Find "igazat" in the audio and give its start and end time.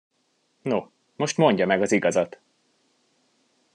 1.91-2.39